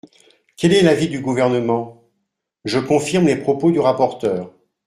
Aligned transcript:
Quel 0.57 0.73
est 0.73 0.81
l’avis 0.81 1.09
du 1.09 1.19
Gouvernement? 1.21 2.09
Je 2.65 2.79
confirme 2.79 3.27
les 3.27 3.35
propos 3.35 3.69
du 3.69 3.79
rapporteur. 3.79 4.51